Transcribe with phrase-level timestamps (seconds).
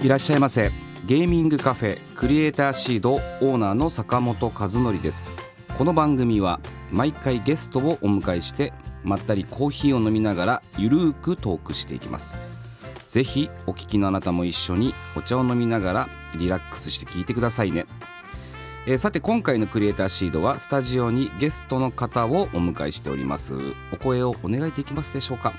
[0.00, 0.70] いらっしゃいませ。
[1.06, 5.32] ゲーミングカフェクリエイターシードオーナーの坂本和則です。
[5.76, 6.60] この番組は
[6.92, 8.72] 毎回ゲストをお迎えして
[9.02, 12.38] まったりコーヒーを飲みながらゆるーくトークしていきます。
[13.06, 16.08] ぜひお聞きのあなたも一緒にお茶を飲みながら
[16.38, 17.84] リラックスして聞いてくださいね。
[18.86, 23.52] えーさて今回のクリエイターシードはスタジオにゲストの方をお迎えしております。
[23.92, 25.54] お声をお願いできますでしょうか？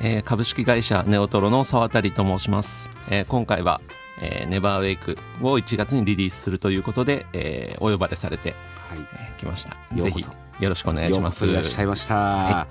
[0.00, 3.80] えー株式会社ネオトロの沢渡と申します、えー今回は、
[4.20, 8.54] えーネバーウェイクを1月にリリースするということで、えーお呼ばれされて、
[8.88, 8.98] はい。
[8.98, 9.70] えー来ました。
[9.70, 10.30] ようこそ。
[10.30, 11.44] ぜひよろしくお願いします。
[11.44, 12.66] ようこそいらっしゃいました、、は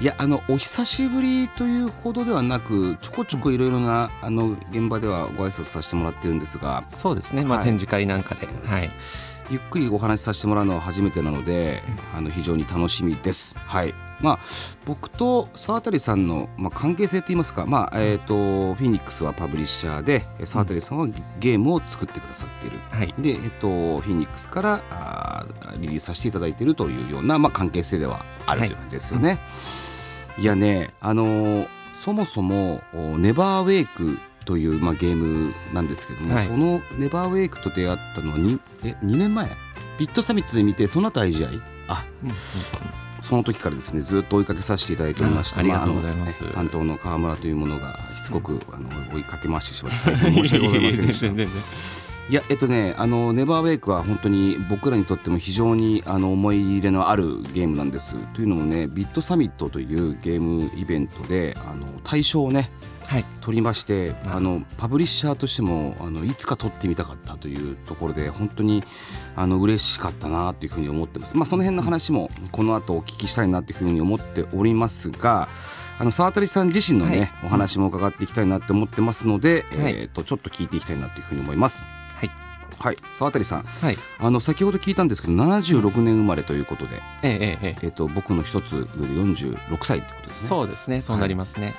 [0.00, 0.04] い。
[0.04, 6.84] やあのお久しぶりというほどではなくちょこちょこいろいろなあの現場ではご挨拶させてもらってるんですが。
[6.96, 7.66] そうですね、まあはい。
[7.66, 8.90] 展示会なんかで、はい、
[9.50, 11.82] ゆっくりお話しさせてもらうのは初めてなので
[12.14, 13.54] あの非常に楽しみです。
[13.56, 14.38] はいまあ、
[14.86, 21.08] 僕と沢渡さんの、まあ、関係性といいますか、まあえー、とフィニックスはパブリッシャーでえー沢渡さんは
[21.38, 23.14] ゲームを作ってくださっている、はい。
[23.18, 29.38] で、えっと、フィニックスからあーリリースさせていただいているというような、まあ、関係性ではあるという感じですよね。
[30.38, 31.66] いやね、あのー
[31.98, 36.46] そもそもおネバーウェイクという、まあ、ゲームなんですけども、はい。
[36.48, 39.48] そのネバーウェイクと出会ったのは 2, え2年前？
[39.98, 41.48] ビットサミットで見てその後愛試合
[41.88, 42.36] あうんうん
[43.24, 46.40] その時からですねずっと追いかけさせていただいておりましてうございます。
[46.40, 51.26] あのね担当の川村というものがしつこく、あの追いかけ回してしまって申し訳ございませんでした。
[52.30, 58.14] いやえっとねあのネバーウェイクは本当に僕らにとっても非常にあの思い入れのあるゲームなんです。
[58.34, 62.70] というのもねビットサミットというゲームイベントであの大賞をねはい
[63.40, 68.82] 取りましてうんあのパブリッシャーとしてもあのいつか取ってみたかったというところで本当に
[69.36, 71.36] あの嬉しかったなというふうに思ってます。
[71.36, 75.48] まあその辺の話もこの後お聞きしたいなというふうに思っておりますが。
[75.96, 77.46] あの沢渡さん自身のね、はい。
[77.46, 79.92] お話も伺っていきたいなって思ってますので、はい。
[79.92, 81.84] えー、とちょっと聞いていきたいなというふうに思います。
[82.16, 82.30] はい。
[82.80, 83.96] はい、沢渡さん、はい。
[84.18, 90.48] あの先ほど聞いたんですけど、76年生まれということで、えええええ僕の一つ上で46歳ってことですね。
[90.48, 91.74] そうですねそうなりますね、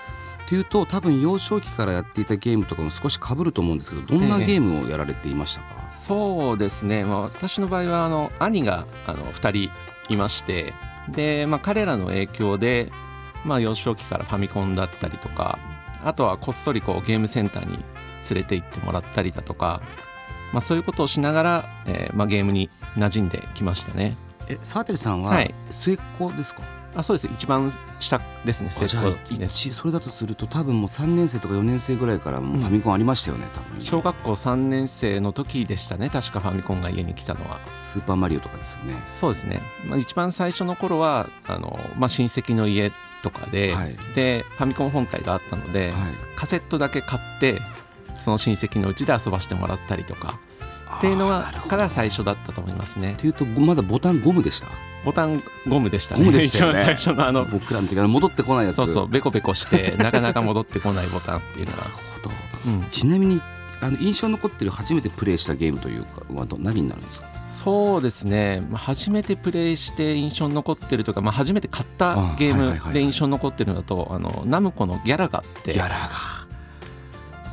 [0.46, 5.92] っていうと、多分幼少期からやっていたゲームとかも少し被ると思うんですけど、どんなええゲームをやられていましたか？
[5.96, 9.70] そうですね、まあ、私の場合はあの兄があの2
[10.08, 10.74] 人いまして
[11.10, 12.92] で、まあ、彼らの影響で、
[13.44, 15.58] まあ、幼少期からファミコンだったりとか
[16.04, 17.78] あとはこっそりこうゲームセンターに
[18.30, 19.82] 連れて行ってもらったりだとか、
[20.54, 24.16] まあ、そういうことをしながら、えーまあ、ゲームに馴染んできましたね
[24.48, 26.62] え、沢渡さんははい末っ子ですか？
[26.96, 27.28] あそうです。
[27.34, 28.70] 一番下ですね。
[28.72, 29.70] 末っあじゃあ子です。
[29.70, 33.82] 一それだとすると多分もう3年生とか4年生ぐらいからもうファミコンありましたよね、多分。
[33.82, 36.10] 小学校3年生の時でしたね。
[36.10, 37.60] 確かファミコンが家に来たのは。
[37.74, 38.96] スーパーマリオとかですよね。
[39.20, 42.92] そうですね、まあ、一番最初の頃はあの、まあ、親戚の家
[43.24, 43.96] とかで,、はい。
[44.16, 46.02] でファミコン本体があったので、はい。
[46.36, 47.62] カセットだけ買って
[48.24, 50.40] その親戚のうちで遊ばしてもらったりとか。
[50.98, 53.14] っていうのがあーなるほどから最初だったと思いますね。
[53.14, 54.68] っていうとまだボタンゴムでした？
[55.06, 56.26] ボタンゴムでしたね。
[56.26, 56.84] ゴムでしたよね。
[56.86, 57.46] 最初のあの。
[57.46, 58.78] 僕らの時から戻ってこないやつ。
[58.78, 61.84] そうそうベコベコして なかなか戻ってこないボタンっていうのが。
[61.84, 62.32] なる、ほど。
[62.66, 63.42] うん、ちなみに
[63.82, 67.28] あの印象に残ってる初めてプレイしたゲームというかはど何になるんですか？
[67.64, 75.72] そうですね、まあ、初めてプレイして印象に残ってるというか、まあ、初めて買ったゲームで印象に残ってるのだとあのナムコのギャラガって。
[75.72, 76.46] ギャラが。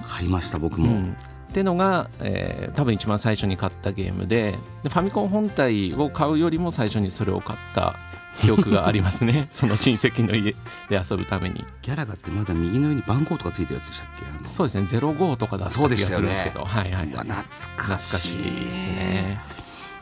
[0.04, 0.90] 買いました僕も。
[0.90, 1.16] うん、
[1.52, 7.94] っていうのが、えー多分一番最初に買ったゲームででファミコン本体を買うよりも最初にそれを買った
[8.40, 9.50] 記憶がありますね。
[9.52, 10.52] その親戚の家
[10.88, 11.62] で遊ぶために。
[11.82, 14.08] ギャラガってまだ右の上に番号とかついてるやつでしたっ
[14.42, 14.48] け？
[14.48, 14.86] そうですね。
[14.86, 16.64] 05とかだった気がするんですけど。
[16.64, 18.42] はいはい、はい、懐懐かしいで
[18.72, 19.40] すね。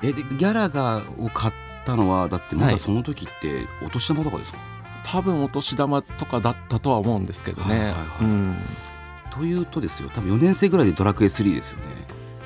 [0.02, 1.52] えでギャラガを買っ
[1.84, 2.74] たのはだってまはい。
[2.74, 4.58] だその時ってお年玉とかですか、
[5.02, 8.04] 多分お年玉とかだったとは思うんですけどね、はいはいはい。
[8.22, 8.56] うん
[9.30, 11.84] というとですよ多分4年生ぐらいでドラクエ3ですよね。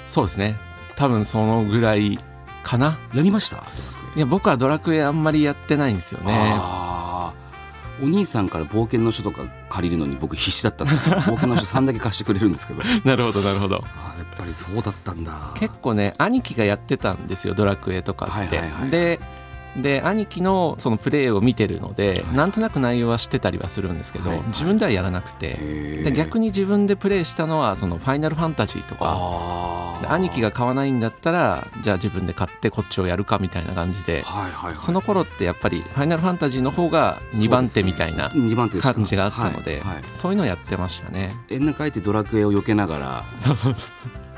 [0.08, 0.56] そうですね。
[0.96, 2.18] 多分そのぐらい
[2.62, 2.98] かな。
[3.14, 3.64] やりました？
[4.16, 6.32] いや僕はドラクエあんまりやってないんですよね。
[8.02, 12.82] お兄さんから冒険の書とか借りるのに僕必死だったんですよ 冒険の書3だけ貸してくれるんですけど。
[13.04, 13.76] なるほどなるほど。
[13.76, 15.52] やっぱりそうだったんだ。
[15.54, 18.90] 結構ね兄貴がやってたんですよドラクエとかって、はいはいはい。
[18.90, 19.20] で
[19.76, 22.36] で兄貴のそのプレーを見てるので、はい。
[22.36, 24.38] なんとなく内容は知ってたりはするんですけど、はい。
[24.38, 25.54] はい自分ではやらなくて、
[26.04, 39.82] で逆にに自分でプレイしたのはそのファイナルファンタジーとか兄貴が買わないんだったらじゃあ自分で買ってこっちをやるかみたいな感じではいはいはいその頃ってやっぱりファイナルファンタジーの方が2番手みたいな2番手でした感じがあったので
[40.18, 41.34] そういうのをやってましたね。
[41.48, 43.24] えなんかあえてドラクエを避けながら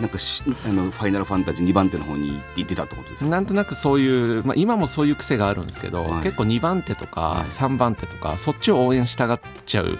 [0.01, 3.31] なんかしあのファイナルファンタジー2番手の方に行ってたってことですか？
[3.31, 6.23] なんとなくそういう、まあ、今もそういう癖があるんですけど、はい。
[6.23, 7.51] 結構2番手とかはい。
[7.51, 9.99] 3番手とかそっちを応援したがっちゃう、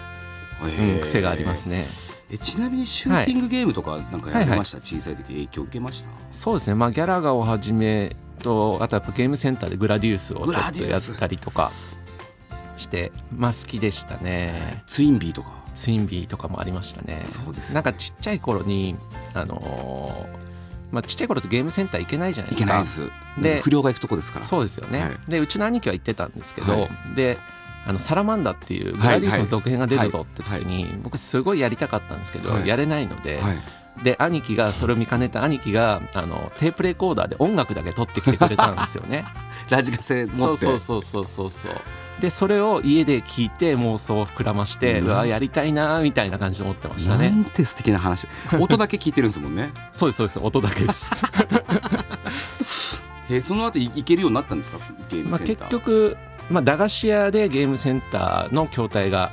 [0.61, 0.67] う
[0.97, 1.85] ん癖がありますね。
[2.29, 6.09] えちなみにシューティングゲームとかなんかやりました、小さい時影響受けました？
[6.33, 11.71] そうですね、まあ、ギャラガをはじめとあとやっぱゲームセンターでグラディウスをちょっとやったりとか
[12.75, 14.83] してまあ好きでしたね。
[14.87, 15.49] ツインビーとか？
[15.77, 17.23] ツインビーとかもありましたね。
[17.29, 17.69] そうです。
[17.69, 18.95] よねなんかちっちゃい頃に
[19.33, 20.47] あのー
[20.91, 22.73] まあ、ちっちゃい頃ってゲームセンター行けないじゃないいですか。
[23.35, 24.45] けないで不良が行くとこですから。
[24.45, 25.17] そうですよね、はい。
[25.27, 26.79] でうちの兄貴は行ってたんですけど、は
[27.11, 27.15] い。
[27.15, 27.37] で
[27.85, 32.67] あのサラマンダっていうグラディウスの続編が出るぞって時に、僕すごいやりたかったんですけど、はい。
[32.67, 33.57] やれないので、はい。
[34.03, 39.25] で兄貴がそれを見かねた兄貴があのテープレコーダーで音楽だけ撮ってきてくれたんですよね。
[39.69, 41.71] ラジカセ持そうってそうそうそうそうそう
[42.19, 48.27] でそれを家で聞いて妄想を膨らまして、ううんわやりたいなみたいな感じで思ってましたなねんて素敵な話。
[48.59, 49.71] 音だけ聞いてるんですもんね。
[49.93, 50.39] そうですそうです。
[50.39, 51.05] 音だけです、
[53.29, 54.77] えその後い行けるようになったんですか？
[55.09, 56.17] ゲームまあ、結センター、局、
[56.49, 59.31] まあ、駄菓子屋でゲームセンターの筐体が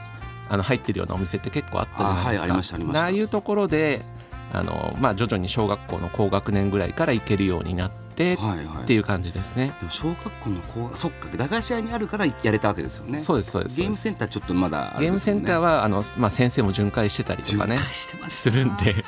[0.49, 2.29] あの入ってるようなお店って結構あったじゃないですか。
[2.29, 3.01] あはいありましたありました。
[3.03, 4.05] ああいうところで
[4.53, 8.04] あの、まあ、徐々に小学校の高学年ぐらいから行けるようになって
[8.37, 8.83] はいはい。
[8.85, 13.19] っていう感じですね、でも小学校の子そっか駄菓子屋にあるからやれたわけですよね。
[13.19, 17.79] そうですそうですゲームセンターちょっとまだあゲームセンターははあの、まあ、先生も巡回してたりとかね。
[17.79, 18.95] してましするんで。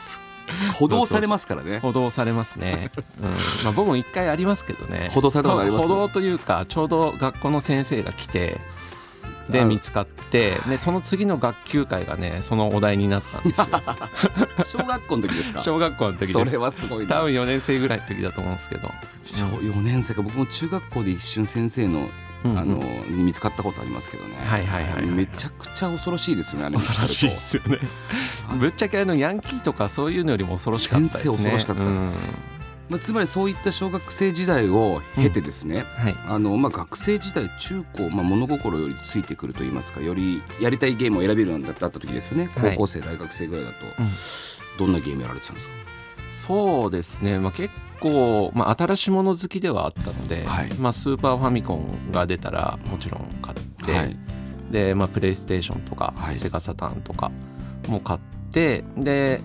[0.79, 1.81] 補導されますからね。
[1.81, 3.31] 補導されますね、うん。
[3.65, 5.11] まあ、僕も一回ありますけどね。
[5.13, 5.89] 補導されたことあります？
[5.89, 8.61] 補導というかちょうど学校の先生が来て
[9.51, 13.67] であ見つかってでその次の学級会がねそのお題になったんですよ。
[14.67, 15.63] 小学校の時ですか？
[15.63, 16.33] 小学校の時です。
[16.33, 17.17] それはすごいな。
[17.17, 18.91] 多分4年生ぐらいの時だと思うんですけど、
[19.23, 20.23] 小4年生か。
[20.23, 22.09] 僕も中学校で一瞬先生の
[22.45, 22.77] あの
[23.09, 24.35] に見つかったことありますけどね。
[24.45, 27.79] はいはいはいはいめちゃくちゃ恐ろしいですよねあれ恐ろしいですよね。
[28.59, 31.23] ぶっちゃけあのヤンキーとかそういうのよりも恐ろしかったですね。
[31.25, 32.13] 先生恐ろしかったうん
[32.89, 36.15] まあ、つまりそういった小学生時代を経てですね、はい。
[36.29, 42.49] あのまあ、学生時代中高、まあ、物心よりついてくると言いますかよりやりたいゲームを選べるようになった時ですよね。
[42.57, 42.71] はい。
[42.73, 44.87] 高校生、大学生ぐらいだと、うん。
[44.87, 45.75] どんなゲームやられてたんですか？
[46.47, 50.73] そうですね、まあ、結構、まあ、新しいもの好きではあったので、はい。
[50.75, 54.17] まあ、スーパーファミコンが出たらもちろん買って、はい。
[54.71, 56.37] で、まあ、プレイステーションとか、はい。
[56.37, 57.33] セガサターンとか
[57.89, 58.21] も買っ
[58.53, 59.41] てで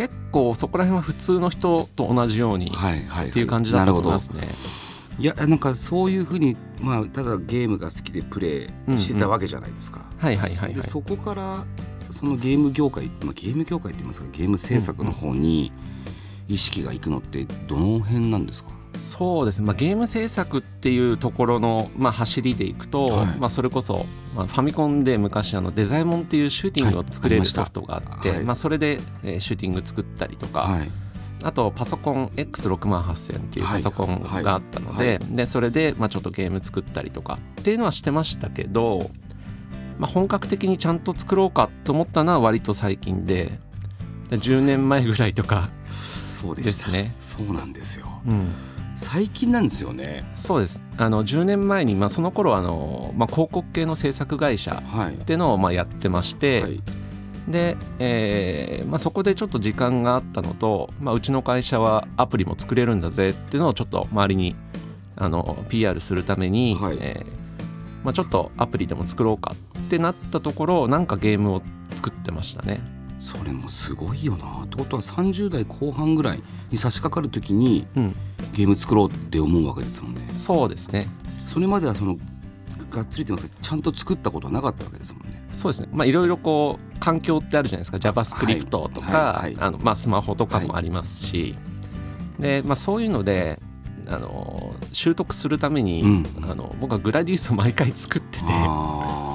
[0.00, 4.48] 結構そこら辺は普通の人と同じようにはいはいっていう感じだったと思いますね。
[5.18, 10.74] いやなんかそういうふうに、まあ、ただゲームが好きでプレイしてたわけじゃないですか、はいはいはいはい。
[10.74, 11.66] でそこから
[12.10, 15.70] そのゲーム業界、まあ、ゲーム業界って言いますかゲーム制作の方に
[16.48, 18.70] 意識がいくのってどの辺なんですか、
[19.00, 23.26] そうですね、まあ、ゲーム制作っていうところの、まあ、走りでいくと、はい。
[23.38, 24.06] まあ、それこそ、
[24.36, 28.44] まあ、ファミコンで昔あのデザイモンっていうシューティングを作れるソフトがあって、はい。
[28.44, 30.90] まあ、それで、えーシューティング作ったりとか、はい。
[31.42, 33.82] あとパソコン X6 万8000っていうはい。
[33.82, 35.18] パソコンがあったので,、はい。
[35.36, 39.10] でそれで、まあ、ちょっとゲーム作ったりとかっていうのはしてましたけど、
[39.98, 43.58] まあ、本格的にちゃんと作ろうかと思ったのは割と最近で
[44.28, 45.70] で10年前ぐらいとか
[46.28, 47.14] そうでしたですね。
[47.20, 48.06] そうなんですよ。
[48.26, 48.52] うん
[49.00, 50.30] 最近なんですよね。
[50.34, 50.78] そうです。
[50.98, 55.14] あの10年前に、まあ、その頃あの、まあ、広告系の制作会社はい。
[55.14, 56.82] っていうのをまあやってまして、はい。
[57.48, 64.54] で、えーまあ、そこでちょっと時間があったのと、まあ、うちの会社はアプリも作れるんだぜっていうのをちょっと周りに
[65.16, 66.98] あの PR するために、はい。
[67.00, 71.62] えーまあ、ちょっとアプリでも作ろうかってなったところなんかゲームを
[71.96, 72.99] 作ってましたね。
[73.20, 78.16] それもすごいよなってことは30代後半ぐらいに差し掛かる時にうん、
[78.52, 80.22] ゲーム作ろうって思うわけですもんね。
[80.32, 81.06] そうですね。
[81.46, 82.16] それまではその
[82.90, 85.42] がっつりってますかちゃんと作ったことはなかったわけですもんね。
[85.52, 85.88] そうですね。
[85.92, 87.98] まあいろいろこう環境ってあるじゃないですか。
[87.98, 89.44] JavaScript とか、
[89.96, 91.56] スマホとかもありますし、
[92.38, 93.60] でまあ、そういうので
[94.06, 96.26] あの習得するために、うん。
[96.42, 98.44] あの僕はグラディウスを毎回作ってて。
[98.48, 99.29] あ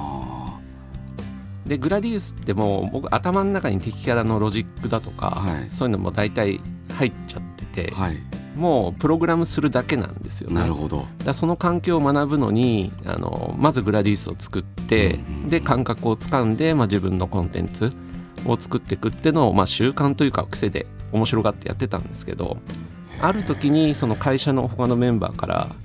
[1.66, 5.70] でグラディウスってもう僕頭の中に敵キャラのロジックだとか、はい。
[5.72, 6.60] そういうのも大体
[6.94, 8.16] 入っちゃってて、あはい。
[8.54, 10.54] もうプログラムするだけなんですよね。
[10.56, 11.06] なるほど。
[11.24, 17.92] だその環境を学ぶのにあのまずグラディウスを作って、うんうんうんで感覚をつかんで、まあ、自分のコンテンツ
[18.46, 22.58] を作っていくっていうのを、まあ、習慣というか癖で面白がってやってたんですけど
[23.20, 25.76] ある時にその会社の他のメンバーから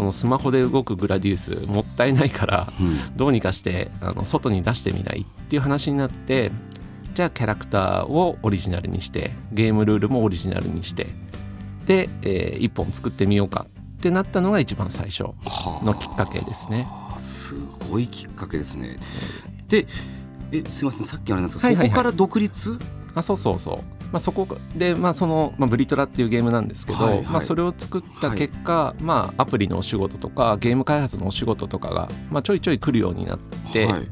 [0.00, 3.16] そそのスマホで動くグラディウスもったいないからうん。
[3.16, 6.50] どうにかしてあの外に出してみないっていう話になって
[7.14, 11.08] じゃあキャラクターをオリジナルにしてゲームルールもオリジナルにして
[11.86, 15.84] で、え1本作ってみようかってなったのが一番最初はあ。
[15.84, 16.86] のきっかけですね。
[17.18, 17.56] す
[17.90, 18.98] ごいきっかけですね。
[19.68, 19.86] で
[20.52, 21.90] えすいませんさっきあれなんですか、はいはいはい。
[21.90, 22.78] そこから独立？
[23.14, 33.38] あそうそうそう、まあ、そこで、まあそのまあ、ブリトラっていうゲームなんですけど、はいはいまあ、それを作った結果、まあ、アプリのお仕事とかゲーム開発のお仕事とかが、まあ、ちょいちょい来るようになっ
[33.72, 34.02] て、はい。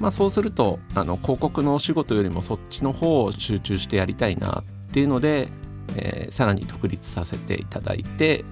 [0.00, 5.48] まあ、そうするとあの広告のお仕事よりもそっちの方を集中してやりたいなっていうので、
[5.96, 8.44] えーさらに独立させていただいて。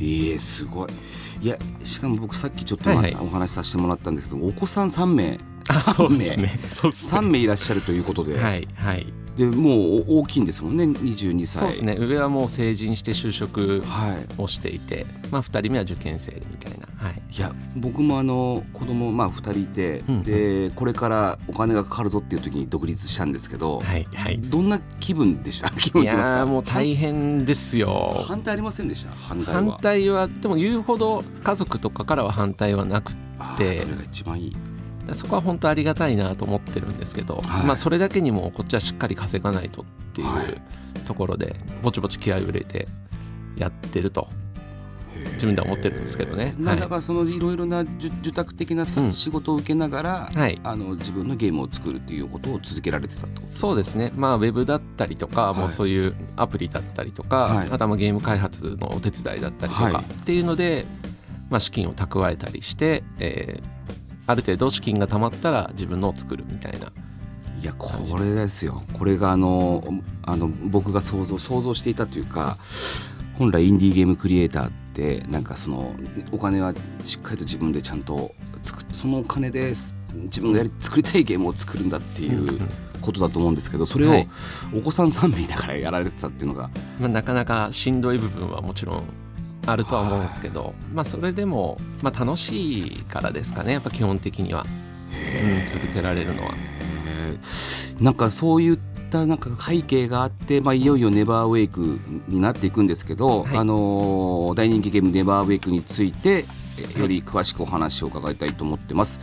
[0.00, 0.88] ええすごい。
[1.42, 3.16] いやしかも僕さっきちょっと、はいはい。
[3.20, 5.38] お話しさせてもらったんですけどお子さん3名。
[5.68, 6.36] あそう3名。
[6.36, 6.60] ねね。
[6.62, 11.60] 3名いらっしゃるということで、はいはいでもう大きいんですもんね22歳。
[11.60, 11.96] そうですね。
[11.98, 14.40] 上はもう成人して就職はい。
[14.42, 20.22] をしていて、まあ、2人目は受験生でみたいな、はい、いや僕もあの子供まあ2人いて、うんうん。
[20.22, 24.38] でこれからお金がかかるぞっていう時に独立したんですけど、はいはい。
[24.38, 25.70] どんな気分でした？
[25.80, 28.24] 気分いやーもう大変ですよ。
[28.28, 29.12] 反対ありませんでした？
[29.16, 29.60] 反対は。
[29.62, 34.56] 反対はでも言うほど家族とかからは反対はなくあーでそれが一番いい
[35.14, 37.66] そこは本当ありがたいなと思ってるんですけど、はい。
[37.66, 40.60] まあそれだけにもこっちはしっかり稼がないとっていうはい。
[41.06, 42.86] ところでぼちぼち気合を入れて
[43.56, 44.28] やってると
[45.34, 46.44] 自分では思ってるんですけどね。
[46.44, 46.54] はい。
[46.58, 49.12] まあだからそのいろいろな受受託的なさうん。
[49.12, 50.60] 仕事を受けながら、はい。
[50.62, 54.12] あの自分のゲームを作るっていうことを続けられてたとそうですね。
[54.14, 55.60] まあウェブだったりとか、はい。
[55.60, 57.68] もうそういうアプリだったりとか、はい。
[57.70, 60.04] あとはまあゲーム開発のお手伝いだったりとか、はい。
[60.04, 60.86] っていうので、
[61.50, 63.82] まあ、資金を蓄えたりして、えー
[64.26, 66.92] ある程度資金が貯まったら自分のを作るみたいな。
[67.60, 68.82] いやこれですよ。
[68.92, 69.84] これがあの
[70.22, 72.58] あの僕が想像想像していたというか
[73.38, 75.94] 本来インディーゲームクリエイターってなんかその
[76.32, 76.74] お金は
[77.04, 82.68] しっかりと自分でちゃんと作っそのお金です自分がやり作りたいゲームを作るんだっていううん
[83.02, 84.28] ことだと思うんですけどそれをはい。
[84.74, 86.70] お子さん3名だからやられてたっていうのが。
[87.00, 89.02] まあ、なかなかしんどい部分はもちろん
[89.66, 96.54] あるとは思うんですけど、まあ、それでも、まあ、楽しいからですかねやっぱ基本的には、うん、続けられるのは。
[96.56, 98.78] えーなんかそういっ
[99.10, 103.56] たなんか背景があって、まあ、いよいよネバーウェイクになっていくんですけど、はい。
[103.56, 106.61] あのー大人気ゲームネバーウェイクについてえー
[106.98, 109.20] より詳しくお話を伺いたいと思ってます、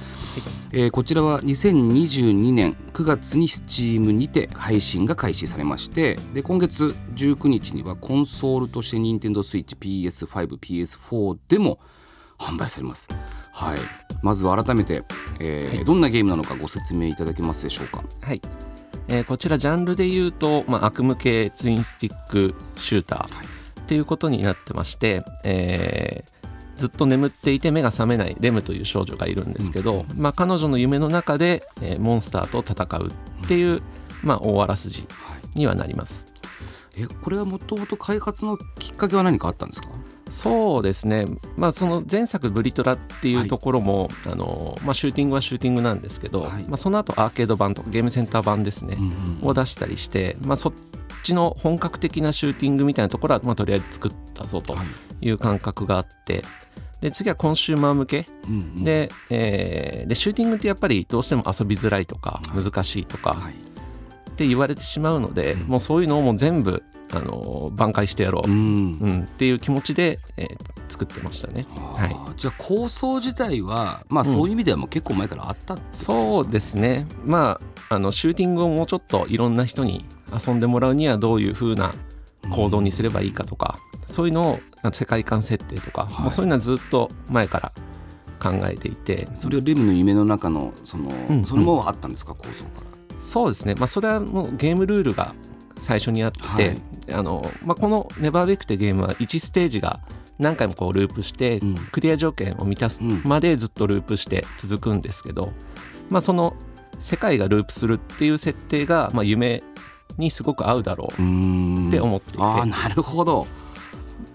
[0.71, 11.79] えーこちらは2022年9月に Steam にて配信が開始されましてで今月19日にはコンソールとして NintendoSwitchPS5PS4 でも
[12.37, 13.07] 販売されます、
[13.51, 13.79] はい、
[14.21, 15.03] まずは改めて、
[15.39, 15.85] えーはい。
[15.85, 18.03] どんなゲームなのかご説明いただけますでしょうか？
[18.21, 18.41] はい。
[19.07, 23.45] えーこちらジャンルで言うと、まあ、悪夢系ツインスティックシューターはい。
[23.45, 23.49] っ
[23.89, 26.38] ていうことになってまして、えー
[26.79, 33.07] ずっと眠っていて目が覚めないレムという少女がいるんですけど、まあ、彼女の夢の中で、えーモンスターと戦う
[33.43, 33.81] っていう、
[34.23, 35.59] まあ、大あらすじはい。
[35.59, 36.25] にはなります。
[36.97, 39.89] えこれはもともと開発のきっかけは何かあったんですか？
[40.31, 41.25] そうですね、
[41.57, 46.63] まあ、その前作「ブリトラ」っていうところも、あのまあ、シューティングはシューティングなんですけど、はい。
[46.63, 48.95] まあ、その後アーケード版とかゲームセンター版ですね、
[49.41, 50.73] を出したりして、まあ、そっ
[51.23, 54.87] ちの本格的なシューティングみたいなところは、まあ、とりあえず作ったぞとはい。
[55.21, 56.45] いう感覚があって
[57.01, 58.25] で次はコンシューマー向け。
[58.47, 58.83] うんうん。
[58.83, 62.63] で,、えーでシューティングってやっぱりどうしても遊びづらいとかはい。
[62.63, 63.53] 難しいとかはい。
[63.53, 65.67] って言われてしまうので、うん。
[65.67, 68.57] もうそういうのをもう全部あの挽回してやろう、うん。
[69.01, 70.57] うん、っていう気持ちで、えー
[70.89, 71.67] 作ってましたね。
[71.77, 72.09] あ。
[72.31, 74.33] ーじゃあ構想自体はまあうん。
[74.33, 76.13] そういう意味ではもう結構前からあったってことですか？
[76.13, 77.05] そうですね。
[77.25, 80.03] まああのシューティングをもうちょっといろんな人に
[80.33, 81.93] 遊んでもらうにはどういう風な
[82.49, 83.77] 構造にすればいいかとか、
[84.07, 84.59] そういうのを
[84.91, 86.21] 世界観設定とか、はい。
[86.23, 87.71] もうそういうのはずっと前から
[88.39, 92.33] 考えていてそれはレムの夢の中のその、うんそれもあったんですか？
[92.33, 93.21] 構造から。
[93.21, 95.35] そうですね、まあ、それはもうゲームルールが
[95.81, 96.81] 最初にあって、はい。
[97.11, 99.99] あのまあ、この「ネバーベック」ってゲームは1ステージが
[100.37, 101.75] 何回もこうループして、うん。
[101.75, 103.21] クリア条件を満たすうん。
[103.25, 105.51] までずっとループして続くんですけど、
[106.09, 106.55] まあ、その
[107.01, 109.63] 世界がループするっていう設定が、まあ、夢
[110.17, 113.47] にすごく合うだろうって思っていて、ああなるほど。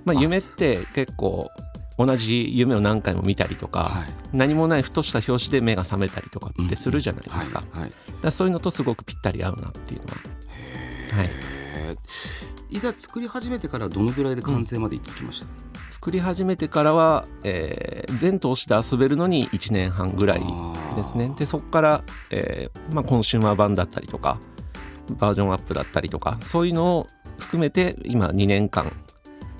[0.05, 1.51] まあ、夢って結構
[1.97, 4.09] 同じ夢を何回も見たりとか、はい。
[4.33, 7.91] 何もないふとした拍子で目が覚めたりとかってするじゃないですか,、はい
[8.23, 10.15] だそういうのとすごくぴったり合うなっていうのは、
[11.19, 11.31] はい、
[12.71, 15.47] いざ作り始めてからどのぐらいで完成までいってきました、
[15.91, 20.41] 作り始めてからは、えー全投資で遊べるのに1年半ぐらい
[20.95, 21.35] ですね。
[21.39, 24.39] でそこから、えーまあ、コンシューマー版だったりとか
[25.19, 27.07] バージョンアップだったりとかそういうのを
[27.39, 28.91] 含めて今2年間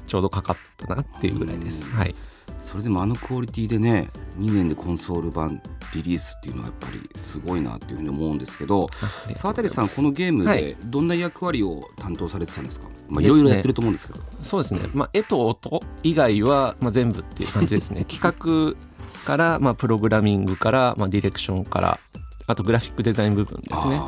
[0.07, 1.91] ちょうどかかったなっていうぐらいです、うん。
[1.99, 2.15] はい、
[2.61, 5.63] それでもあのクオリティでね2年でコンソール版
[5.95, 8.89] リリースっていうのはやっぱりすごいなっていうふうに思うんですけど
[9.35, 14.21] 沢渡さんこのゲームでどんな役割を担当されてたんですか、まあ、いろいろやってると思うんですけど。
[14.43, 18.05] そうですね、まあ、絵と音以外は、まあ、全部っていう感じですね。
[18.11, 18.77] 企画
[19.25, 21.99] から、まあ、プログラミングから、まあ、ディレクションから
[22.47, 24.01] あとグラフィックデザイン部分ですね。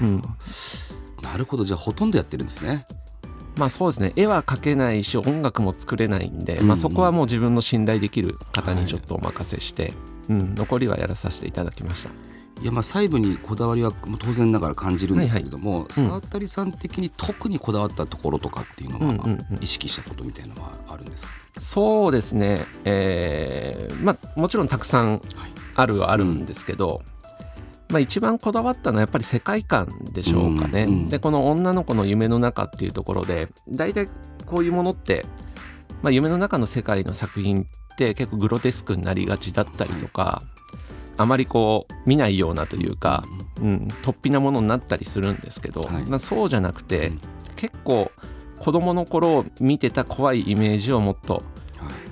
[0.00, 0.22] うん、
[1.22, 2.86] なるほどじゃあほとんどやってるんですね。
[3.56, 4.12] まあそうですね。
[4.16, 9.94] 絵は描けないし音楽も作れないんで、うんうん、まあ、そこはもう自分の信頼できる方にちょっとお任せして、はい、
[10.30, 12.10] うん、残りはやらさせていただきました。
[12.62, 25.20] いやまあ細部にこだわりは当然ながら感じるんですけれども、はいはい、沢渡さん的に特にこだわったところとかっていうのは、意識したことみたいなのはあるんですか、そうですね、えーまあ、もちろんたくさん
[25.74, 26.46] あるはあるん。
[26.46, 27.02] ですけど、
[27.88, 30.84] まあ、一番こだわったのはやっぱり世界観でしょうかね。
[30.84, 34.08] うんうん、でこの女の子の夢の中っていうところで大体
[34.46, 35.24] こういうものって、
[36.02, 40.42] まあ、夢の中の世界の作品って結構グロテスクになりがちだったりとか、
[41.16, 43.24] あまりこう見ないようなというか、
[43.60, 47.12] うん、突飛なものになったりするんですけど、はい、まあ、そうじゃなくて、
[47.56, 48.10] 結構
[48.58, 51.34] 子供の頃見てた怖いイメージをもっと、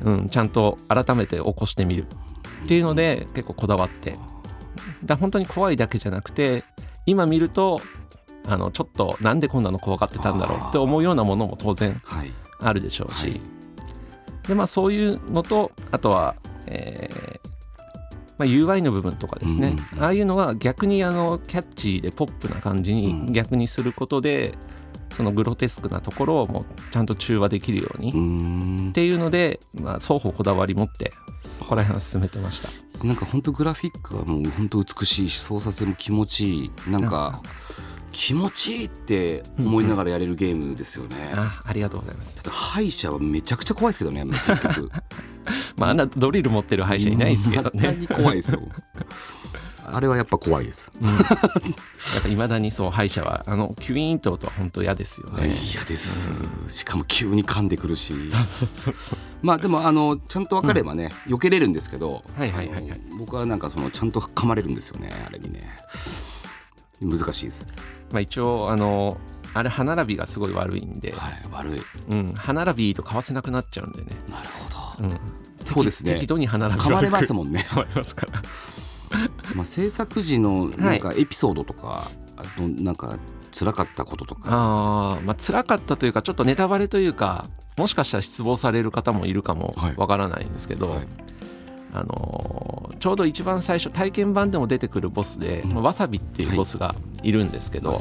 [0.02, 2.06] はい、うん、ちゃんと改めて起こしてみる
[2.64, 4.16] っていうので結構こだわって
[5.04, 6.64] だ本当に怖いだけじゃなくて
[7.06, 7.80] 今見ると
[8.46, 12.00] あのちょっとなんでこんなの怖がってたんだろうって思うようなものも当然
[12.60, 13.30] あるでしょうし、はい。
[13.30, 13.40] はい、
[14.48, 17.54] でまあそういうのとあとは、えー
[18.36, 24.56] まあ、UI の部分とかですね、うん、ああいうのは逆にあのキャッチーでポップな感じに逆にすることで、うん、
[25.16, 31.12] そのグロテスクなところをもうちゃんと中和できるようにっていうので、まあ、双方こだわり持って
[31.58, 32.68] そこら辺は進めてました。
[33.06, 36.90] なんか本当グラフィックがもう本当美しいし操作性も気持ちいい。
[36.90, 37.42] なんか
[38.14, 42.48] 気持ちいいって思いながらやれるゲームですよね、うんうん、あありがとうございます。
[42.48, 44.90] 敗者はめちゃくちゃ怖いですけどね結局。
[45.76, 48.06] まああんなドリル持ってる敗者いないですけどね。
[48.08, 48.60] 怖いですよ
[49.94, 50.90] あれはやっぱ怖いです。
[51.00, 51.18] うん、やっ
[52.22, 55.52] ぱいまだにそう歯医者はあのキュイーンとと本当嫌ですよね。
[55.72, 58.14] 嫌です、うん、しかも急に噛んでくるし。
[59.42, 65.60] まあでもあのちゃんと分かればね、うん、避けれるんですけど、はいはいはいはい、僕はなんかそのちゃんと噛まれるんですよねあれにね。
[67.00, 67.66] 難しいです。
[68.12, 69.18] まあ一応あの
[69.52, 74.08] あれ歯並びがすごい悪いんで、はい、悪い、うん、歯並びと買わせなくなっちゃうんでね。
[74.28, 75.20] なるほど、うん、
[75.62, 76.14] そうですね。
[76.14, 77.66] 適度に歯並び噛まれますもんね。
[77.68, 78.42] 噛まれますから
[79.54, 82.10] まあ、制作時のなんかエピソードとか、は
[82.58, 83.18] い、なんか
[83.52, 84.42] 辛かったこととか。
[84.46, 87.46] あ、まあ辛かったというかちょっとネタバレというか
[87.76, 90.98] もしかしたら失望される方もいるかもわからないんですけど、はい。
[90.98, 91.06] はい、
[91.94, 97.32] あのー、ちょうど一番最初体験版でも出てくるボスで、うん、わさびっていうボスがい。
[97.32, 97.98] るんですけど、はい、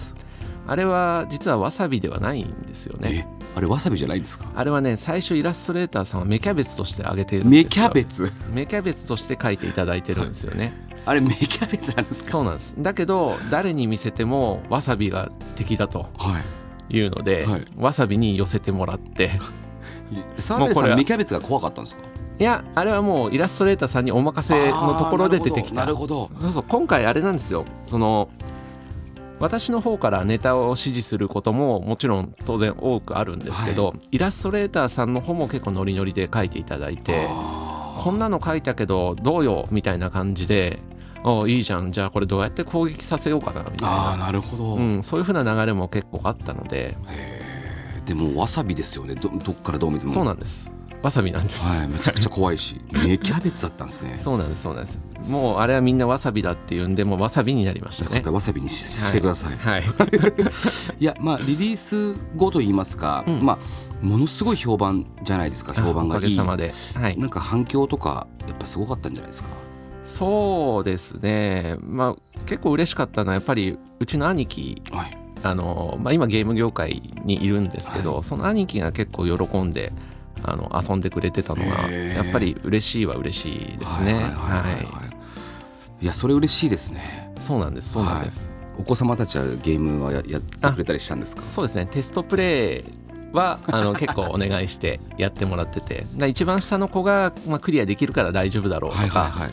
[0.67, 3.27] あれは実はわさびではないんですよね。
[3.55, 4.47] あれわさびじゃないんですか？
[4.55, 7.63] あれはね最初イラストレーターさんは芽キャベツとしてあげてるんですよ。
[7.63, 8.31] 芽キャベツ？
[8.53, 10.73] 芽キャベツとして書いていただいてるんですよね
[11.05, 12.31] あれ芽キャベツなんですか？
[12.31, 12.75] そうなんです。
[12.77, 16.07] だけど誰に見せてもわさびが敵だと
[16.89, 16.99] い。
[17.01, 17.51] うので、はい。
[17.53, 19.31] はい、わさびに寄せてもらって。
[20.37, 22.03] 澤部さん芽キャベツが怖かったんですか？
[22.39, 25.75] いやあれはもうイラストレーターさんにお任せのところで出てきた。
[25.75, 27.65] なるほどそうそう今回あれなんですよ。
[27.87, 28.29] その
[29.39, 37.27] 私の方からネタを指示することももちろん当然多くあるんですけど、はい、イラストレーターさんの方も結構ノリノリで書いていただいて
[37.99, 40.79] こんなの書いたけどどうよみたいな感じで
[41.23, 41.91] あいいじゃん。
[41.91, 44.13] じゃあこれどうやって攻撃させようかなみたいな。
[44.13, 46.97] あなるほど、うん、そういうふうな流れも結構あったので。
[48.05, 49.15] でもわさびですよね。
[49.15, 50.13] どどっからどう見ても。
[50.13, 50.71] そうなんです。
[51.01, 52.79] わさびなんです、はい、めちゃくちゃ怖いし。
[52.91, 54.19] 芽キャベツだったんですね。
[54.21, 54.99] そうなんですそうなんです。
[55.29, 58.21] もうあれはみんなわさびだっていうんでもわさびになりましたね。
[58.25, 60.09] わさびにしてください、はい、はい、
[60.99, 65.73] いやまあリリース後と言いますか、うん、まあものすごい評判じゃないですか。
[65.73, 66.19] 評判がいい。
[66.19, 69.49] おかげさまで、はい、なんか反響とかやっぱすごかったんじゃないですか
[70.03, 79.91] そうですねまあ結構嬉しかったのはやっぱりうちの兄貴、はい、あのまあ、今ゲーム業界にいるんですけど、はい、その兄貴が結構喜んで
[80.43, 84.13] あの遊んでくれてたのがやっぱり嬉しいは嬉しいですね。
[84.15, 85.09] は
[86.01, 86.03] い。
[86.03, 87.33] いやそれ嬉しいですね。
[87.39, 88.49] そうなんですそうなんです。
[88.77, 91.43] お子様たちはゲームはややってくれたりしたんですか？
[91.43, 92.83] そうですねテストプレイ
[93.31, 99.51] はあの 結構お願いしてやってもらってて一番下の子が、まあ、クリアできるから大丈夫だろうとか、はいはいはい、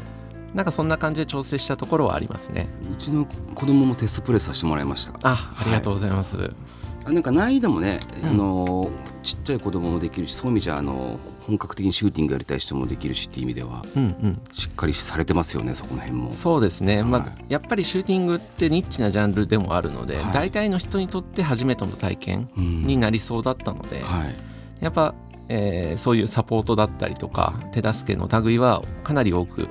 [0.55, 2.69] なんかそんな感じで調整したところはありますね。
[2.93, 5.13] うちの子供もテストプレイさせてもらいました。
[5.23, 7.13] あありがとうございます、はい。
[7.13, 8.91] なんか難易度もね、うん、あの
[9.23, 16.33] ちっちゃい子供もできるしそういう意味じゃあの本格的にシューティングやりたい人もできるしっていう意味では、うんうん、しっかりされてますよねそこの辺も。
[16.33, 24.37] そうですね、はい、まあ、やっぱりシューティングってニッチなジャンルでもあるので、はい、大体の人にとって初めての体験になりそうだったので、はい、
[24.81, 25.15] やっぱ
[25.49, 29.69] えーそういうサポートだったりとか手助けの類はかなり多く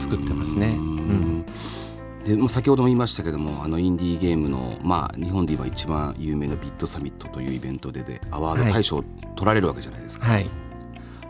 [0.00, 0.68] 作ってますね。
[0.68, 1.46] うーん。
[2.24, 9.04] でもう先ほども言いましたけどもあのインディーゲームの、まあ、日本で今一番有名なビットサミットというイベントででアワード大賞を
[9.36, 10.46] 取られるわけじゃないですか、はい。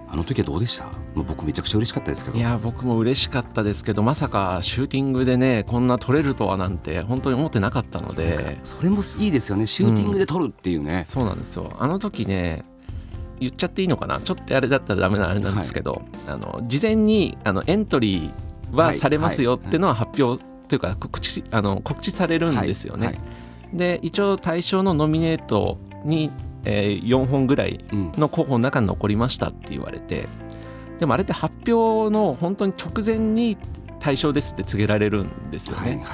[0.09, 0.85] あの時はどうでした？
[1.17, 2.39] もう僕めちゃくちゃ嬉しかったですけど。
[2.39, 8.59] いや僕も嬉しかったですけどまさかシューティングでねこんな取れるとはなんて本当に思ってなかったので。
[8.63, 9.67] それもいいですよね。
[9.67, 11.73] シューティングで取るっていうね、そうなんですよ。
[11.77, 12.65] あの時ね
[13.41, 14.21] 言っちゃっていいのかな？
[14.21, 23.07] ちょっとあれだったらダメなあれなんですけど、あの事前にあのエントリーはされますよっていうのは発表というか告知あの告知されるんですよね。
[23.07, 23.19] はい。
[23.73, 26.31] で一応対象のノミネートに、
[26.65, 30.27] えー4本ぐらいうんの候補の中に残りましたって言われて
[30.99, 33.59] でもあれって発表の本当に直前に
[34.01, 35.83] 対象ですって告げられるんですよね。
[35.83, 36.07] はいはい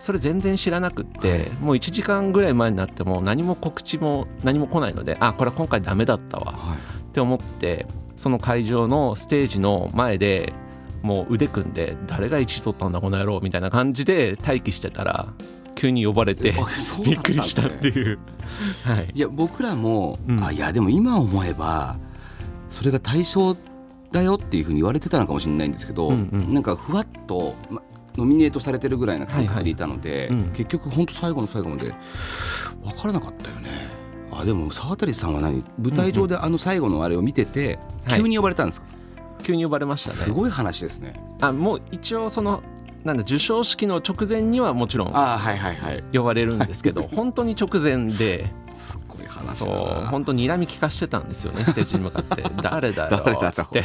[0.00, 1.48] それ全然知らなくって、はい。
[1.60, 6.52] もう1時間ぐらい前になっても何も告知も何も来ないのであこれは今回ダメだったわ。
[6.52, 6.78] はい。
[6.78, 7.86] って思って
[8.16, 10.52] その会場のステージの前で
[11.02, 15.32] もう腕組んで誰が1位取ったんだこの野郎みたいな感じで待機してたら
[15.74, 18.18] 急に呼ばれてあそうびだっくりしたってういう。
[18.84, 20.44] はい、いや僕らも、うん。
[20.44, 21.98] あいやでも今思えば
[22.68, 23.56] それが対象
[24.12, 26.54] だよっていうふうに言われてたのかもしれないんですけど、うんうん。
[26.54, 27.82] なんかふわっと、ま、
[28.16, 30.28] ノミネートされてるぐらいな感覚でいたので、はいはい。
[30.28, 30.50] うん。
[30.52, 31.94] 結局本当最後の最後まで
[32.82, 33.70] 分からなかったよね。
[34.32, 35.64] あでも沢渡さんは何？
[35.78, 38.20] 舞台上であの最後のあれを見てて、はい。
[38.20, 38.86] 急に呼ばれたんですか、
[39.42, 40.16] 急に呼ばれましたね。
[40.16, 41.14] すごい話ですね。
[41.40, 42.62] あもう一応その
[43.04, 46.04] なんだ授賞式の直前にはもちろんあはいはいはい。
[46.12, 48.52] 呼ばれるんですけど 本当に直前で。
[48.70, 52.44] すごい話そう本当に睨み聞かしてたんですよねステージに向かって。
[52.62, 53.64] 誰だよ 誰だと。
[53.64, 53.82] つって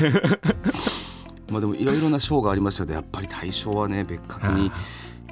[1.49, 4.71] まあでもいろいろな賞がありましたけどやっぱり大賞はね別格に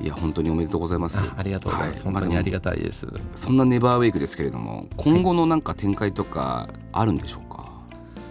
[0.02, 0.08] い。
[0.08, 1.20] や本当におめでとうございます。
[1.20, 2.14] あありがとうございます、はい。
[2.14, 7.72] 本当にありまがたいです、そんなネバーウェイクですけれども今後のなんか展開とかあるんでしょうか？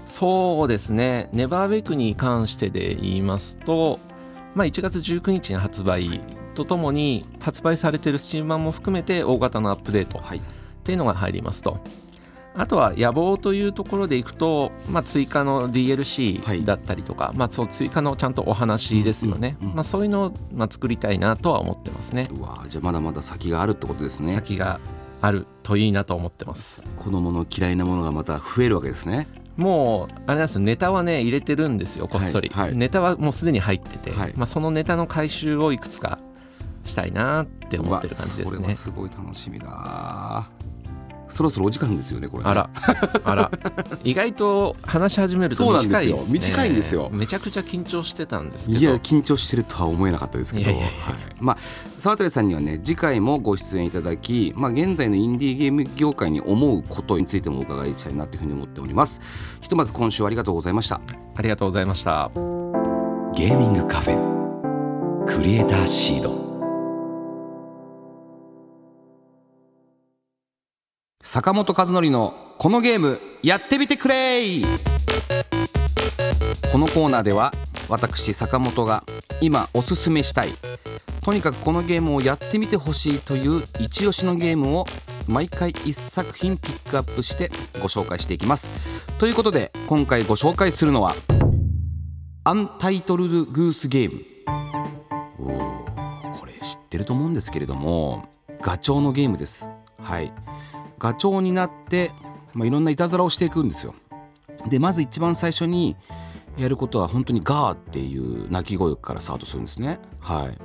[0.06, 1.30] そうですね。
[1.32, 4.00] ネバーウェイクに関してで言いますと、
[4.54, 6.20] まあ、1月19日に発売
[6.54, 10.38] とともに発売されているスチーム版も含めて大型のアップデートはい。
[10.38, 10.40] っ
[10.82, 11.78] ていうのが入りますと
[12.54, 15.70] あとは野望というところでいくと、まあ、追加のはい。
[15.72, 22.28] DLC だったりとか、まあ、そう追加のちゃんとお話ですよね、うんうんうんまあ、そういうのを、まあ、作りたいなとは思ってますね。
[22.36, 24.34] うわじゃあまだまだ先があるってことですね。
[24.34, 24.80] 先が
[25.20, 26.82] あるといいなと思ってます。
[26.96, 29.28] 子供の嫌いなものがまた増えるわけですね。
[29.56, 30.60] もうあれなんですよ。
[30.60, 32.76] ネタはね入れてるんですよこっそり、はいはい。
[32.76, 34.32] ネタはもうすでに入ってて、はい。
[34.36, 36.18] まあ、そのネタの回収をいくつか
[36.84, 38.70] したいなって思ってる感じですね。
[38.72, 40.48] すごい楽しみだ。
[41.32, 42.50] そろそろお時間ですよねこれね。
[42.50, 42.70] あら
[43.24, 43.50] あら。
[44.04, 46.24] 意外と話し始めるとそうなんですよ。
[46.26, 46.52] 短いですね。
[46.52, 47.10] 短いんですよ。
[47.12, 48.78] めちゃくちゃ緊張してたんですけど。
[48.78, 50.70] いや緊張してるとは思えなかったですけど。
[50.70, 50.92] いやいやいや。
[51.04, 51.14] はい。
[51.40, 51.58] まあ
[51.98, 59.20] 沢渡さんにはね次回もご出演いただき、まあ、現在のインディーゲーム業界に思うことについてもお伺いしたいなというふうに思っております。
[59.60, 61.00] ひとまず今週はありがとうございました。
[61.34, 62.30] ありがとうございました。
[63.34, 66.51] ゲーミングカフェクリエイターシード
[71.24, 74.60] 坂本和則のこのゲームやってみてくれ
[76.72, 77.52] このコーナーでは
[77.88, 79.04] 私坂本が
[79.40, 80.48] 今おすすめしたい
[81.24, 84.84] とにかくこのゲームをやってみてほしいという一押しのゲームを
[85.28, 88.68] 毎回1作品ピックアップしてご紹介していきます。
[89.20, 91.14] ということで今回ご紹介するのは
[92.42, 94.22] アンタイトルドグースゲーム。
[95.38, 98.28] おーこれ知ってると思うんですけれども
[98.60, 99.70] ガチョウのゲームです。
[99.98, 100.32] はい。
[101.02, 102.12] ガチョウになって、
[102.54, 103.92] まあ、いろんないたずらをしていくんですよ。
[104.68, 105.96] でまず一番最初に
[106.56, 109.98] やることは本当にガーっていう鳴き声からスタートするんですね。
[110.20, 110.56] はい。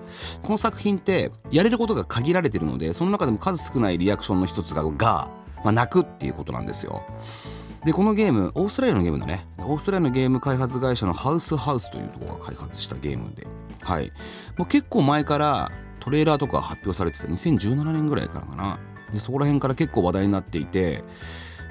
[0.44, 5.30] この作品ってやれることが限られてるのでその中でも数少ないリアクションの一つがガー、ま
[5.70, 7.02] あ、鳴くっていうことなんですよ。
[7.84, 9.48] でこのゲームオーストラリアのゲームだね。
[9.58, 13.48] オーストラリアのゲーム開発会社のハウスハウスというところが開発したゲームで。
[13.82, 14.12] はい。
[14.56, 18.78] もう結構前からトレーラーとか発表されてて2017年ぐらいからかな。
[19.14, 21.04] でそこら辺から結構話題になっていて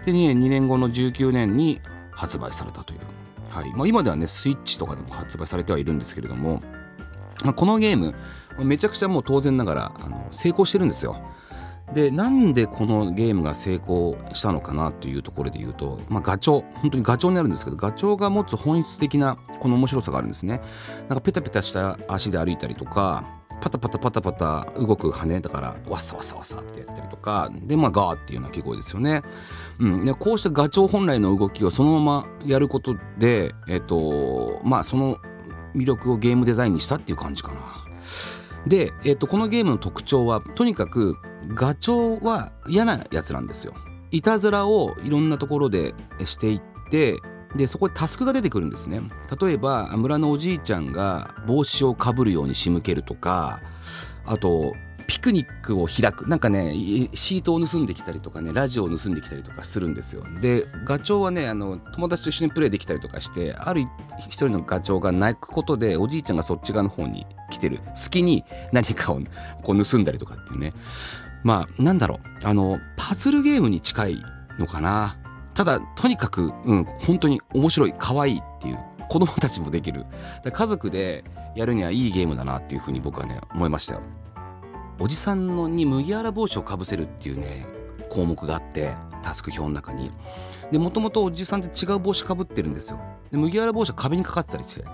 [0.04, 3.00] で 2, 年2年後の19年に発売されたという、
[3.50, 3.72] はい。
[3.74, 6.62] まあ、今ではねスイッチとかでも発売されてはいるんですけれども、
[7.44, 8.14] まあ、このゲーム
[8.58, 11.20] めちゃくちゃもう当然ながらあの成功してるんですよ。
[11.94, 20.60] でなんでこのゲームが成功したのかなというところで言うと、まあ、ガチョウ本当にガチョウになるんですけどガチョウが持つ本質的なこの面白さがあるんですね。
[21.08, 29.22] なんかペタペタした足で歩いたりとかパタパタパタパタ動く羽だからわさわさわさってやったりとかでまあガーっていう鳴き声ですよね、
[29.78, 35.18] うん、でこうしたガチョウ本来の動きをそのままやることでえっとまあその
[35.74, 37.76] 魅力をゲームデザインにしたっていう感じかな。
[38.66, 41.16] で、えっと、このゲームの特徴はとにかく
[41.48, 43.74] ガチョウは嫌なやつなんですよ。
[44.10, 47.20] いたずらをいろんなところでしていって
[47.54, 49.00] でそこでタスクが出てくるんですね。
[49.40, 53.60] 例えば村のおじいちゃんが帽子をかぶるように仕向けるとか
[54.24, 54.74] あと
[55.06, 56.28] ピクニックを開く。
[56.28, 56.72] なんかね
[57.14, 60.24] シートを盗んできたりとかねラジオを盗んできたりとかするんですよ。
[60.42, 63.82] でガチョウはねあの友達と一緒にプレイできたりとかしてある
[64.18, 67.80] 一人のガチョウが泣くことでおじいちゃんがそっち側の方に来てる。
[67.94, 69.20] 隙に何かを
[69.62, 70.72] こう盗んだりとかっていうね。
[71.44, 72.46] まあなんだろう。
[72.46, 74.22] あのパズルゲームに近い
[74.58, 75.16] のかな。
[75.56, 80.04] ただとにかくうん本当に面白い可愛いっていう子供たちもできる。
[80.52, 84.02] 家族でやるにはいいゲームだなっていうふうに僕はね思いましたよ。
[85.00, 87.66] おじさんのに麦わら帽子をかぶせるっていうね
[88.10, 88.92] 項目があって
[89.22, 90.12] タスク表の中に。
[90.70, 93.00] でもともとおじさんって違う帽子かぶってるんですよ。
[93.30, 94.84] で麦わら帽子は壁にかかってたりして。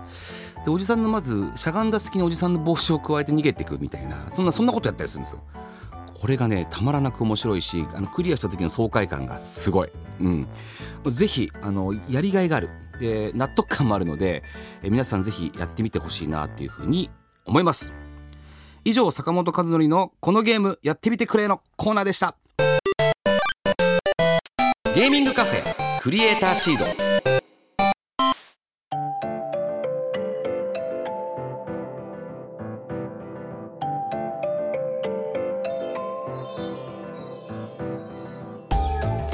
[0.65, 5.41] でおじさんのまずしゃがんだ隙におじさんの帽子を加えて逃げていくみたいなそんなそんなことやったりするんですよ。
[6.23, 9.89] これがねたまらなく面白いしあのクリアした時の爽快感がすごい、
[10.21, 10.47] うん、
[11.11, 12.71] ぜひあのやりがいがある。
[13.01, 14.45] で納得感もあるので
[14.85, 17.11] え皆さんぜひやってみてほしいなっていうふうに
[17.45, 17.93] 思います。
[18.85, 22.37] 以上坂本和則のこのゲームやってみてくれのコーナーでした。
[24.95, 27.12] ゲーミングカフェクリエイターシード。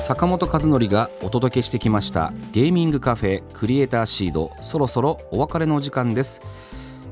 [0.08, 6.40] 坂本和則がお届けしてきましたゲーミングカフェクリエイターシードそろそろお別れの時間です、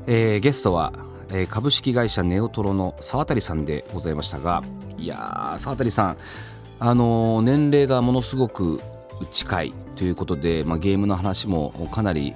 [0.07, 0.91] えー、ゲストは
[1.29, 4.63] えー、株式会社ネオトロの沢渡さんでございましたが
[4.97, 6.17] いやー沢渡さん
[6.79, 8.81] あのー、年齢がものすごく
[9.31, 12.33] 近いということで、まあ、ゲームの話もかなり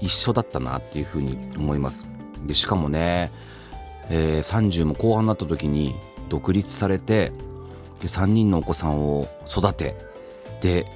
[0.00, 2.04] 一緒だったなっていうふうに思います。
[2.44, 3.30] でしかもね、
[4.10, 5.94] えー、30も後半になった時に
[6.28, 7.32] 独立されて
[8.04, 9.96] で3人のお子さんを育て
[10.60, 10.86] で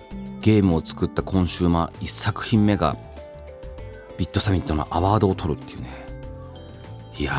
[0.43, 2.99] ゲームを作ったコンシューマー1作品目が
[4.19, 5.89] ビットサミットのアワードを取るっていうね。
[7.19, 7.33] いや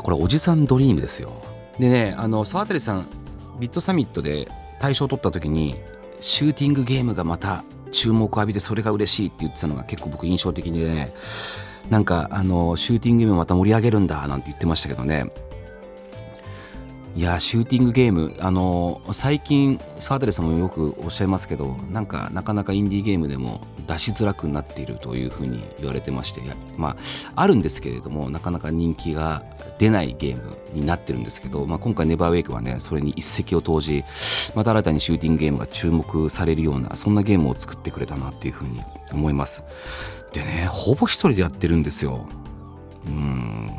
[0.00, 1.30] ーこれおじさんドリームですよ。
[1.78, 3.06] でねあの沢渡さん
[3.60, 4.48] ビットサミットで
[4.80, 5.76] 大賞を取った時に
[6.20, 11.12] シューティングゲームがまた注目を浴びてそれが嬉しいって言ってたのが結構僕印象的でね。
[11.90, 15.30] なんかあのシューティングゲームまた盛り上げるんだなんて言ってましたけどね。
[17.14, 26.40] いやシューティングゲームあの最近サーテレさんもよくおっしゃいますけどなんかなかなかインディーゲームでも出しづらくなっているというふうに言われてまして
[26.78, 26.96] ま
[27.34, 29.42] ああるんですけれどもなかなか人気が
[29.78, 34.04] 出ないゲームになってるんですけど、まあ、今回ネバーウェイクはねそれに一石を投じ
[34.54, 38.80] また新たにシューティングゲームが注目されるようなそんなゲームを作ってくれたなっていうふうに
[39.12, 39.64] 思います。
[40.32, 42.26] でねほぼ一人でやってるんですよ。
[43.06, 43.70] うん。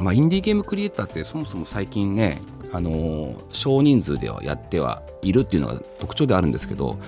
[0.00, 2.40] まあインディーゲームクリエイターってそもそも最近ね
[2.72, 6.98] あの少人数ではやってはいるっていうのが特徴であるんですけど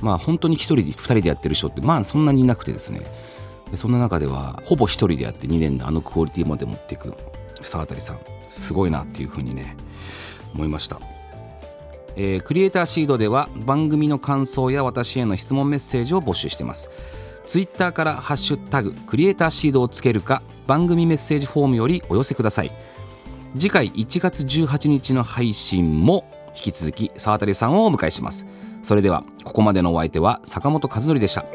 [0.00, 3.00] まあ本当に1人で2人でやってる人ってまあそんなにいなくてですね。
[3.74, 7.14] そんな中ではほぼ1人でやって2年であのクオリティまで持っていく
[7.62, 9.76] 沢渡さんすごいなっていうふうにね
[10.54, 11.00] 思いました。
[12.18, 16.90] えー、クリエイターシードでは番組の感想や私への質問メッセージを募集しています。
[17.44, 22.70] ツイッターから「ハッシュタグクリエイターシード」をつけるか番組メッセージフォームよりお寄せください。
[23.58, 28.46] 次回1月18日の配信も引き続き沢渡さんをお迎えします。
[28.82, 31.46] それではここまでのお相手は坂本和則でした。